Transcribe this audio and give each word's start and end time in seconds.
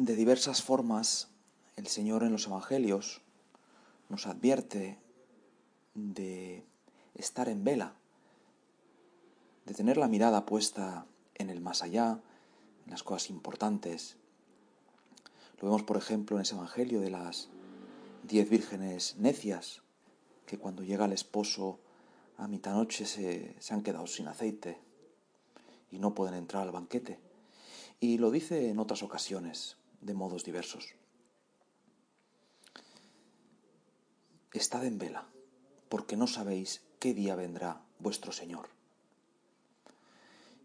De 0.00 0.16
diversas 0.16 0.62
formas, 0.62 1.28
el 1.76 1.86
Señor 1.86 2.22
en 2.22 2.32
los 2.32 2.46
Evangelios 2.46 3.20
nos 4.08 4.26
advierte 4.26 4.98
de 5.92 6.64
estar 7.14 7.50
en 7.50 7.64
vela, 7.64 7.92
de 9.66 9.74
tener 9.74 9.98
la 9.98 10.08
mirada 10.08 10.46
puesta 10.46 11.04
en 11.34 11.50
el 11.50 11.60
más 11.60 11.82
allá, 11.82 12.18
en 12.86 12.92
las 12.92 13.02
cosas 13.02 13.28
importantes. 13.28 14.16
Lo 15.58 15.68
vemos, 15.68 15.82
por 15.82 15.98
ejemplo, 15.98 16.36
en 16.38 16.42
ese 16.44 16.54
Evangelio 16.54 17.02
de 17.02 17.10
las 17.10 17.50
diez 18.22 18.48
vírgenes 18.48 19.16
necias, 19.18 19.82
que 20.46 20.56
cuando 20.56 20.82
llega 20.82 21.04
el 21.04 21.12
esposo 21.12 21.78
a 22.38 22.48
mitad 22.48 22.72
noche 22.72 23.04
se, 23.04 23.54
se 23.60 23.74
han 23.74 23.82
quedado 23.82 24.06
sin 24.06 24.28
aceite 24.28 24.78
y 25.90 25.98
no 25.98 26.14
pueden 26.14 26.36
entrar 26.36 26.62
al 26.62 26.72
banquete. 26.72 27.20
Y 28.00 28.16
lo 28.16 28.30
dice 28.30 28.70
en 28.70 28.78
otras 28.78 29.02
ocasiones, 29.02 29.76
de 30.00 30.14
modos 30.14 30.44
diversos. 30.44 30.94
Estad 34.52 34.84
en 34.84 34.98
vela, 34.98 35.26
porque 35.88 36.16
no 36.16 36.26
sabéis 36.26 36.82
qué 36.98 37.14
día 37.14 37.36
vendrá 37.36 37.82
vuestro 37.98 38.32
Señor. 38.32 38.68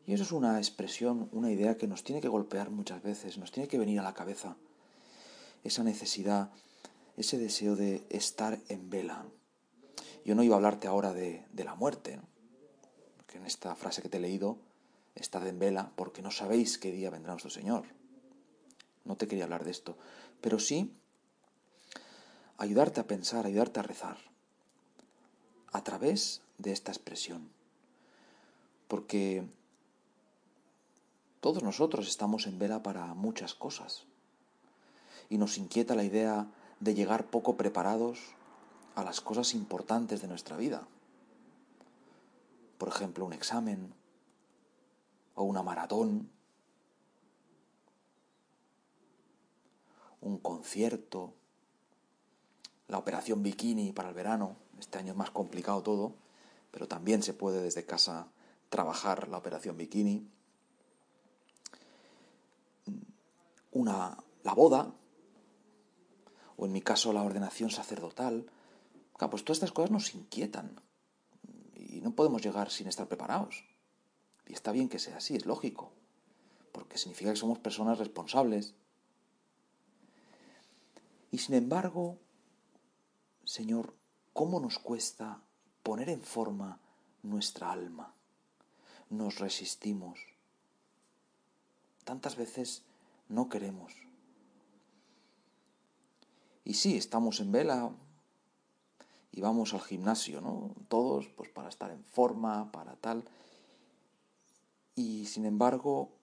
Y 0.07 0.13
eso 0.13 0.23
es 0.23 0.31
una 0.31 0.57
expresión, 0.57 1.29
una 1.31 1.51
idea 1.51 1.77
que 1.77 1.87
nos 1.87 2.03
tiene 2.03 2.21
que 2.21 2.27
golpear 2.27 2.69
muchas 2.69 3.01
veces, 3.01 3.37
nos 3.37 3.51
tiene 3.51 3.67
que 3.67 3.79
venir 3.79 3.99
a 3.99 4.03
la 4.03 4.13
cabeza. 4.13 4.55
Esa 5.63 5.83
necesidad, 5.83 6.51
ese 7.17 7.37
deseo 7.37 7.75
de 7.75 8.05
estar 8.09 8.59
en 8.69 8.89
vela. 8.89 9.25
Yo 10.23 10.35
no 10.35 10.43
iba 10.43 10.55
a 10.55 10.57
hablarte 10.57 10.87
ahora 10.87 11.13
de, 11.13 11.45
la 11.55 11.75
muerte, 11.75 12.19
porque 13.17 13.37
en 13.37 13.45
esta 13.45 13.75
frase 13.75 14.01
que 14.01 14.09
te 14.09 14.17
he 14.17 14.21
leído, 14.21 14.57
estad 15.15 15.47
en 15.47 15.59
vela 15.59 15.91
porque 15.95 16.21
no 16.21 16.31
sabéis 16.31 16.77
qué 16.77 16.91
día 16.91 17.09
vendrá 17.09 17.31
nuestro 17.31 17.49
Señor. 17.49 17.85
No 19.05 19.15
te 19.15 19.27
quería 19.27 19.45
hablar 19.45 19.63
de 19.63 19.71
esto, 19.71 19.97
pero 20.41 20.59
sí 20.59 20.91
ayudarte 22.57 22.99
a 22.99 23.07
pensar, 23.07 23.45
ayudarte 23.45 23.79
a 23.79 23.83
rezar 23.83 24.17
a 25.71 25.83
través 25.83 26.41
de 26.57 26.71
esta 26.71 26.91
expresión. 26.91 27.49
Porque 28.87 29.47
todos 31.41 31.63
nosotros 31.63 32.07
estamos 32.07 32.47
en 32.47 32.57
vela 32.59 32.81
para 32.81 33.13
muchas 33.13 33.53
cosas 33.53 34.05
y 35.29 35.37
nos 35.37 35.57
inquieta 35.57 35.95
la 35.95 36.03
idea 36.03 36.47
de 36.79 36.93
llegar 36.93 37.27
poco 37.27 37.57
preparados 37.57 38.19
a 38.95 39.03
las 39.03 39.21
cosas 39.21 39.53
importantes 39.53 40.21
de 40.21 40.27
nuestra 40.27 40.57
vida. 40.57 40.87
Por 42.77 42.89
ejemplo, 42.89 43.25
un 43.25 43.33
examen 43.33 43.93
o 45.35 45.43
una 45.43 45.63
maratón, 45.63 46.29
un 50.25 50.39
concierto, 50.39 51.33
la 52.87 52.97
operación 52.97 53.43
bikini 53.43 53.91
para 53.91 54.09
el 54.09 54.15
verano. 54.15 54.57
Este 54.79 54.97
año 54.97 55.11
es 55.11 55.17
más 55.17 55.29
complicado 55.29 55.83
todo, 55.83 56.15
pero 56.71 56.87
también 56.87 57.21
se 57.21 57.33
puede 57.33 57.61
desde 57.61 57.85
casa 57.85 58.27
trabajar 58.69 59.27
la 59.27 59.37
operación 59.37 59.77
bikini. 59.77 60.27
Una, 63.71 64.17
la 64.43 64.53
boda, 64.53 64.91
o 66.57 66.65
en 66.65 66.71
mi 66.71 66.81
caso 66.81 67.13
la 67.13 67.21
ordenación 67.21 67.69
sacerdotal. 67.69 68.49
pues 69.17 69.43
todas 69.43 69.57
estas 69.57 69.71
cosas 69.71 69.91
nos 69.91 70.15
inquietan 70.15 70.81
y 71.75 72.01
no 72.01 72.15
podemos 72.15 72.41
llegar 72.41 72.71
sin 72.71 72.87
estar 72.87 73.07
preparados. 73.07 73.63
Y 74.47 74.53
está 74.53 74.71
bien 74.71 74.89
que 74.89 74.99
sea 74.99 75.17
así, 75.17 75.35
es 75.35 75.45
lógico, 75.45 75.91
porque 76.71 76.97
significa 76.97 77.31
que 77.31 77.37
somos 77.37 77.59
personas 77.59 77.99
responsables. 77.99 78.73
Y 81.35 81.37
sin 81.37 81.55
embargo, 81.55 82.17
Señor, 83.43 83.93
¿cómo 84.31 84.61
nos 84.61 84.79
cuesta 84.79 85.41
poner 85.83 86.07
en 86.07 86.21
forma 86.21 86.79
nuestra 87.23 87.73
alma? 87.73 88.13
Nos 89.09 89.39
resistimos. 89.39 90.17
Tantas 92.05 92.37
veces 92.37 92.83
no 93.27 93.49
queremos. 93.49 93.91
Y 96.63 96.75
sí, 96.75 96.95
estamos 96.95 97.41
en 97.41 97.51
vela 97.51 97.91
y 99.33 99.41
vamos 99.41 99.73
al 99.73 99.81
gimnasio, 99.81 100.39
¿no? 100.39 100.73
Todos, 100.87 101.27
pues 101.35 101.49
para 101.49 101.67
estar 101.67 101.91
en 101.91 102.05
forma, 102.05 102.71
para 102.71 102.95
tal. 102.95 103.25
Y 104.95 105.25
sin 105.25 105.45
embargo, 105.45 106.13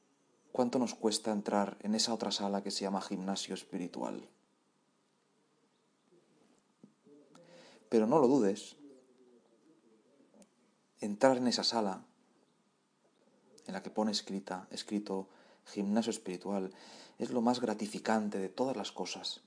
¿cuánto 0.53 0.79
nos 0.79 0.95
cuesta 0.95 1.33
entrar 1.33 1.77
en 1.83 1.95
esa 1.95 2.15
otra 2.15 2.33
sala 2.33 2.63
que 2.63 2.71
se 2.71 2.85
llama 2.85 3.03
gimnasio 3.03 3.53
espiritual? 3.53 4.27
Pero 7.93 8.07
no 8.07 8.19
lo 8.19 8.27
dudes, 8.27 8.77
entrar 10.99 11.37
en 11.37 11.47
esa 11.47 11.63
sala 11.63 12.07
en 13.67 13.75
la 13.75 13.83
que 13.83 13.91
pone 13.91 14.13
escrita, 14.13 14.67
escrito 14.71 15.29
gimnasio 15.67 16.09
espiritual, 16.09 16.73
es 17.19 17.33
lo 17.33 17.43
más 17.43 17.61
gratificante 17.61 18.39
de 18.39 18.49
todas 18.49 18.79
las 18.79 18.93
cosas 18.93 19.43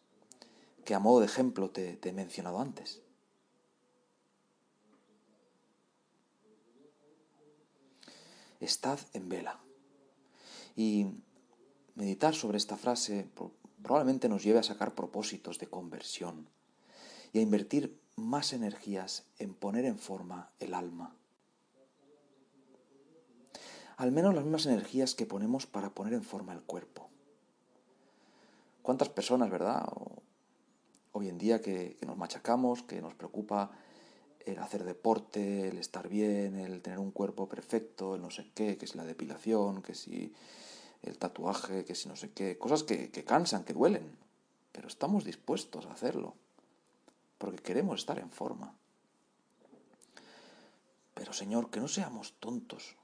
que 0.84 0.94
a 0.94 1.00
modo 1.00 1.22
de 1.22 1.26
ejemplo 1.26 1.72
te, 1.72 1.98
te 1.98 2.10
he 2.10 2.14
mencionado 2.14 2.60
antes. 2.60 3.02
Estad 8.60 9.00
en 9.14 9.28
vela. 9.28 9.60
Y 10.76 11.08
meditar 11.96 12.36
sobre 12.36 12.60
esta 12.60 12.78
frase 12.78 13.28
probablemente 13.82 14.30
nos 14.30 14.44
lleve 14.44 14.60
a 14.60 14.64
sacar 14.64 14.94
propósitos 14.94 15.58
de 15.58 15.66
conversión 15.66 16.48
y 17.34 17.40
a 17.40 17.42
invertir 17.42 18.05
más 18.16 18.54
energías 18.54 19.26
en 19.40 19.54
poner 19.54 19.86
en 19.86 19.98
forma 19.98 20.52
el 20.60 20.74
alma. 20.74 21.16
Al 23.98 24.12
menos 24.12 24.34
las 24.34 24.44
mismas 24.44 24.66
energías 24.66 25.16
que 25.16 25.26
ponemos 25.26 25.68
para 25.68 25.90
poner 25.90 26.14
en 26.14 26.24
forma 26.24 26.54
el 26.54 26.62
cuerpo. 26.62 27.10
¿Cuántas 28.82 29.10
personas, 29.10 29.50
verdad? 29.50 29.88
Hoy 31.12 31.30
en 31.30 31.38
día 31.38 31.62
que, 31.62 31.98
nos 32.06 32.18
machacamos, 32.18 32.84
que 32.84 33.02
nos 33.02 33.16
preocupa 33.16 33.72
el 34.46 34.60
hacer 34.60 34.84
deporte, 34.84 35.70
el 35.70 35.78
estar 35.78 36.08
bien, 36.08 36.56
el 36.56 36.82
tener 36.82 37.00
un 37.00 37.12
cuerpo 37.12 37.48
perfecto, 37.48 38.16
el 38.16 38.22
no 38.22 38.30
sé 38.30 38.52
qué, 38.54 38.78
que 38.78 38.86
es 38.86 38.96
la 38.96 39.06
depilación, 39.06 39.82
que 39.82 39.96
si 39.96 40.34
el 41.02 41.18
tatuaje, 41.18 41.86
que 41.86 41.96
si 41.96 42.10
no 42.10 42.16
sé 42.16 42.32
qué, 42.32 42.58
cosas 42.58 42.84
que 42.84 43.10
cansan, 43.26 43.64
que 43.64 43.74
duelen, 43.74 44.18
pero 44.72 44.88
estamos 44.88 45.24
dispuestos 45.24 45.86
a 45.86 45.94
hacerlo 45.94 46.36
porque 47.38 47.62
queremos 47.62 48.00
estar 48.00 48.20
en 48.20 48.30
forma. 48.30 48.76
Pero 51.14 51.34
Señor, 51.34 51.70
que 51.70 51.80
no 51.80 51.88
seamos 51.88 52.34
tontos. 52.40 52.96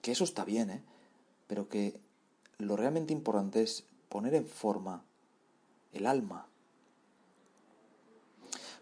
Que 0.00 0.12
eso 0.12 0.24
está 0.24 0.44
bien, 0.44 0.70
¿eh? 0.70 0.82
Pero 1.46 1.68
que 1.68 2.00
lo 2.58 2.76
realmente 2.76 3.12
importante 3.12 3.62
es 3.62 3.84
poner 4.08 4.34
en 4.34 4.46
forma 4.46 5.04
el 5.92 6.06
alma. 6.06 6.46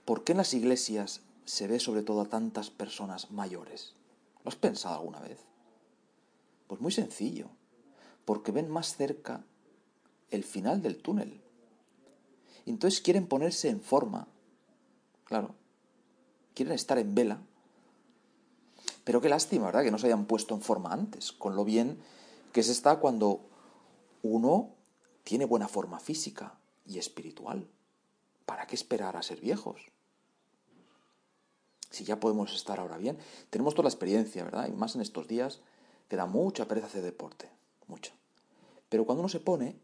¿Por 0.05 0.25
qué 0.25 0.33
en 0.33 0.39
las 0.39 0.55
iglesias 0.55 1.23
se 1.45 1.67
ve 1.67 1.79
sobre 1.79 2.03
todo 2.03 2.23
a 2.23 2.29
tantas 2.29 2.71
personas 2.71 3.31
mayores? 3.31 3.95
¿Lo 4.45 4.49
has 4.49 4.57
pensado 4.57 4.97
alguna 4.97 5.21
vez? 5.21 5.39
Pues 6.67 6.81
muy 6.81 6.93
sencillo, 6.93 7.49
porque 8.25 8.53
ven 8.53 8.71
más 8.71 8.97
cerca 8.97 9.45
el 10.31 10.45
final 10.45 10.83
del 10.83 11.01
túnel. 11.01 11.40
Entonces 12.67 13.01
quieren 13.01 13.27
ponerse 13.27 13.69
en 13.69 13.81
forma, 13.81 14.29
claro, 15.25 15.55
quieren 16.55 16.75
estar 16.75 16.99
en 16.99 17.15
vela. 17.15 17.41
Pero 19.05 19.21
qué 19.21 19.29
lástima, 19.29 19.67
¿verdad? 19.67 19.83
Que 19.83 19.91
no 19.91 19.99
se 19.99 20.07
hayan 20.07 20.27
puesto 20.27 20.55
en 20.55 20.61
forma 20.61 20.93
antes, 20.93 21.33
con 21.33 21.57
lo 21.57 21.65
bien 21.65 21.99
que 22.53 22.63
se 22.63 22.73
está 22.73 22.97
cuando 22.97 23.41
uno 24.23 24.71
tiene 25.25 25.45
buena 25.45 25.69
forma 25.69 26.01
física 26.01 26.59
y 26.87 26.99
espiritual. 26.99 27.67
¿Para 28.47 28.67
qué 28.67 28.75
esperar 28.75 29.17
a 29.17 29.23
ser 29.23 29.41
viejos? 29.41 29.81
Si 31.91 32.05
ya 32.05 32.21
podemos 32.21 32.55
estar 32.55 32.81
ahora 32.81 32.99
bien. 32.99 33.19
Tenemos 33.51 33.75
toda 33.75 33.85
la 33.85 33.91
experiencia, 33.91 34.45
¿verdad? 34.45 34.69
Y 34.69 34.73
más 34.73 34.95
en 34.95 35.01
estos 35.01 35.27
días 35.29 35.61
que 36.09 36.17
da 36.17 36.27
mucha 36.27 36.67
pereza 36.67 36.89
hacer 36.89 37.03
deporte, 37.03 37.49
mucha. 37.87 38.13
Pero 38.89 39.07
cuando 39.07 39.21
uno 39.21 39.29
se 39.29 39.41
pone, 39.41 39.77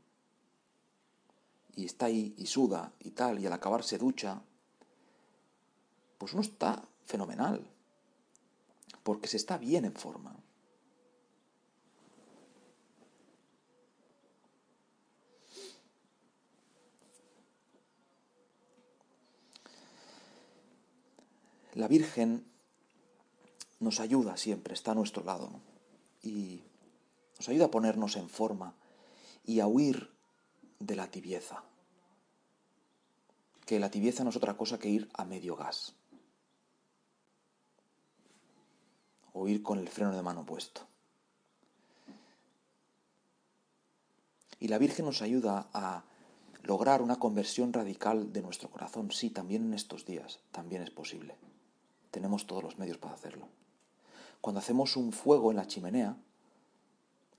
y 1.77 1.85
está 1.85 2.07
ahí 2.07 2.35
y 2.39 2.47
suda 2.47 2.93
y 3.01 3.11
tal, 3.11 3.39
y 3.39 3.47
al 3.47 3.53
acabar 3.53 3.85
se 3.85 3.99
ducha, 3.99 4.43
pues 6.19 6.33
uno 6.33 6.43
está 6.43 6.83
fenomenal, 7.05 7.65
porque 9.03 9.29
se 9.29 9.37
está 9.37 9.59
bien 9.59 9.85
en 9.85 9.95
forma. 9.95 10.35
La 21.75 21.89
Virgen 21.89 22.51
nos 23.81 24.01
ayuda 24.01 24.39
siempre, 24.39 24.73
está 24.73 24.93
a 24.93 24.95
nuestro 24.95 25.23
lado, 25.23 25.61
y 26.23 26.63
nos 27.37 27.51
ayuda 27.51 27.67
a 27.67 27.71
ponernos 27.71 28.17
en 28.17 28.31
forma 28.31 28.75
y 29.45 29.61
a 29.61 29.67
huir 29.67 30.16
de 30.79 30.97
la 30.97 31.11
tibieza. 31.11 31.63
Que 33.65 33.81
la 33.81 33.91
tibieza 33.91 34.25
no 34.25 34.31
es 34.31 34.37
otra 34.37 34.57
cosa 34.57 34.79
que 34.79 34.89
ir 34.89 35.09
a 35.15 35.25
medio 35.25 35.57
gas. 35.57 35.95
O 39.33 39.49
ir 39.49 39.63
con 39.63 39.79
el 39.79 39.89
freno 39.89 40.15
de 40.15 40.23
mano 40.23 40.47
puesto. 40.47 40.87
Y 44.59 44.69
la 44.69 44.79
Virgen 44.79 45.05
nos 45.05 45.21
ayuda 45.21 45.69
a 45.73 46.05
lograr 46.63 47.03
una 47.03 47.17
conversión 47.17 47.73
radical 47.73 48.33
de 48.33 48.43
nuestro 48.43 48.71
corazón. 48.71 49.11
Sí, 49.11 49.31
también 49.31 49.67
en 49.67 49.75
estos 49.75 50.07
días, 50.07 50.41
también 50.51 50.83
es 50.83 50.91
posible. 50.91 51.37
Tenemos 52.11 52.47
todos 52.47 52.63
los 52.63 52.79
medios 52.79 52.99
para 52.99 53.15
hacerlo. 53.15 53.49
Cuando 54.41 54.61
hacemos 54.61 54.97
un 54.97 55.13
fuego 55.13 55.51
en 55.51 55.57
la 55.57 55.67
chimenea, 55.67 56.17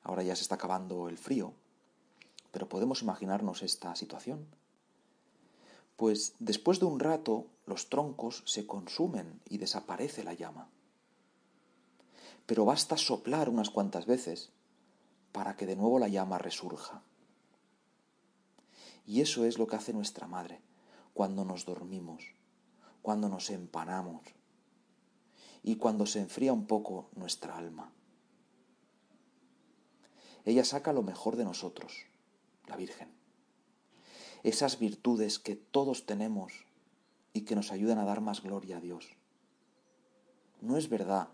ahora 0.04 0.24
ya 0.24 0.36
se 0.36 0.44
está 0.44 0.56
acabando 0.56 1.10
el 1.10 1.18
frío, 1.18 1.54
pero 2.58 2.70
podemos 2.70 3.04
imaginarnos 3.04 3.62
esta 3.62 3.96
situación. 3.96 4.48
Pues 5.96 6.34
después 6.40 6.80
de 6.80 6.88
un 6.88 7.00
rato 7.00 7.46
los 7.68 7.88
troncos 7.88 8.42
se 8.48 8.66
consumen 8.66 9.40
y 9.48 9.60
desaparece 9.60 10.24
la 10.24 10.34
llama. 10.34 10.68
Pero 12.48 12.66
basta 12.66 12.98
soplar 12.98 13.48
unas 13.48 13.70
cuantas 13.70 14.08
veces 14.08 14.50
para 15.32 15.56
que 15.56 15.68
de 15.68 15.76
nuevo 15.76 16.00
la 16.00 16.08
llama 16.08 16.40
resurja. 16.40 17.04
Y 19.06 19.22
eso 19.22 19.46
es 19.46 19.60
lo 19.60 19.68
que 19.68 19.76
hace 19.76 19.94
nuestra 19.94 20.26
madre 20.26 20.60
cuando 21.14 21.46
nos 21.46 21.64
dormimos, 21.64 22.24
cuando 23.04 23.30
nos 23.30 23.52
empanamos 23.52 24.24
y 25.62 25.76
cuando 25.76 26.08
se 26.08 26.22
enfría 26.22 26.54
un 26.54 26.66
poco 26.66 27.12
nuestra 27.14 27.56
alma. 27.56 27.92
Ella 30.44 30.66
saca 30.66 30.92
lo 30.92 31.04
mejor 31.04 31.36
de 31.36 31.46
nosotros, 31.46 32.08
la 32.68 32.76
Virgen. 32.76 33.10
Esas 34.44 34.80
virtudes 34.80 35.40
que 35.40 35.56
todos 35.56 36.06
tenemos 36.06 36.54
y 37.34 37.42
que 37.42 37.56
nos 37.56 37.72
ayudan 37.72 37.98
a 37.98 38.06
dar 38.06 38.22
más 38.22 38.42
gloria 38.42 38.78
a 38.78 38.82
Dios. 38.82 39.10
No 40.62 40.78
es 40.78 40.90
verdad 40.90 41.30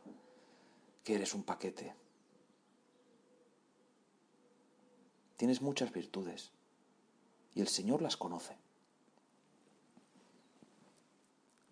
que 1.03 1.15
eres 1.15 1.33
un 1.33 1.43
paquete. 1.43 1.95
Tienes 5.37 5.61
muchas 5.61 5.91
virtudes 5.91 6.51
y 7.55 7.61
el 7.61 7.67
Señor 7.67 8.01
las 8.01 8.17
conoce. 8.17 8.57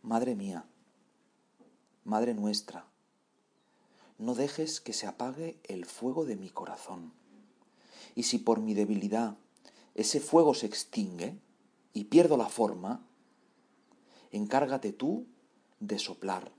Madre 0.01 0.35
mía, 0.35 0.65
Madre 2.03 2.33
nuestra, 2.33 2.87
no 4.17 4.33
dejes 4.33 4.81
que 4.81 4.93
se 4.93 5.07
apague 5.07 5.59
el 5.63 5.85
fuego 5.85 6.25
de 6.25 6.35
mi 6.35 6.49
corazón. 6.49 7.13
Y 8.15 8.23
si 8.23 8.39
por 8.39 8.59
mi 8.59 8.73
debilidad 8.73 9.37
ese 9.95 10.19
fuego 10.19 10.53
se 10.53 10.65
extingue 10.65 11.37
y 11.93 12.05
pierdo 12.05 12.37
la 12.37 12.49
forma, 12.49 13.05
encárgate 14.31 14.93
tú 14.93 15.25
de 15.79 15.99
soplar, 15.99 16.51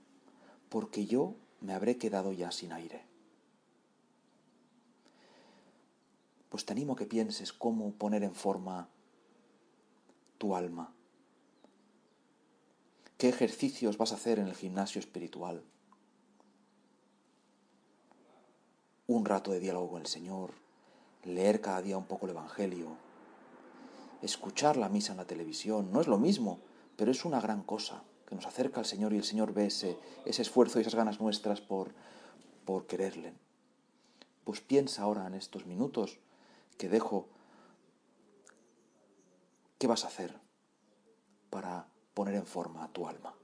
porque 0.68 1.06
yo 1.06 1.34
me 1.60 1.72
habré 1.74 1.96
quedado 1.96 2.32
ya 2.32 2.50
sin 2.50 2.72
aire. 2.72 3.04
Pues 6.48 6.66
te 6.66 6.72
animo 6.72 6.92
a 6.92 6.96
que 6.96 7.06
pienses 7.06 7.52
cómo 7.52 7.92
poner 7.92 8.22
en 8.22 8.34
forma 8.34 8.88
tu 10.36 10.54
alma. 10.54 10.92
¿Qué 13.16 13.28
ejercicios 13.28 13.96
vas 13.96 14.12
a 14.12 14.16
hacer 14.16 14.38
en 14.38 14.48
el 14.48 14.54
gimnasio 14.54 14.98
espiritual? 14.98 15.62
Un 19.06 19.24
rato 19.24 19.52
de 19.52 19.60
diálogo 19.60 19.92
con 19.92 20.00
el 20.00 20.08
Señor, 20.08 20.50
leer 21.24 21.60
cada 21.60 21.80
día 21.80 21.96
un 21.96 22.06
poco 22.06 22.26
el 22.26 22.32
Evangelio, 22.32 22.96
escuchar 24.22 24.76
la 24.76 24.88
misa 24.88 25.12
en 25.12 25.18
la 25.18 25.26
televisión, 25.26 25.92
no 25.92 26.00
es 26.00 26.06
lo 26.06 26.18
mismo, 26.18 26.60
pero 26.96 27.10
es 27.10 27.24
una 27.24 27.40
gran 27.40 27.62
cosa 27.62 28.02
que 28.26 28.34
nos 28.34 28.46
acerca 28.46 28.80
al 28.80 28.86
Señor 28.86 29.12
y 29.12 29.16
el 29.16 29.24
Señor 29.24 29.52
ve 29.52 29.66
ese, 29.66 29.98
ese 30.24 30.42
esfuerzo 30.42 30.78
y 30.78 30.82
esas 30.82 30.94
ganas 30.94 31.20
nuestras 31.20 31.60
por, 31.60 31.92
por 32.64 32.86
quererle. 32.86 33.34
Pues 34.44 34.60
piensa 34.60 35.02
ahora 35.02 35.26
en 35.26 35.34
estos 35.34 35.66
minutos 35.66 36.18
que 36.78 36.88
dejo 36.88 37.28
¿Qué 39.82 39.88
vas 39.88 40.04
a 40.04 40.06
hacer 40.06 40.38
para 41.50 41.88
poner 42.14 42.36
en 42.36 42.46
forma 42.46 42.84
a 42.84 42.92
tu 42.92 43.08
alma? 43.08 43.34